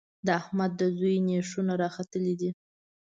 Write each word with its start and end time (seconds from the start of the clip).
د 0.25 0.27
احمد 0.41 0.71
د 0.79 0.81
زوی 0.97 1.15
نېښونه 1.27 1.73
راختلي 1.83 2.33
دي. 2.39 2.49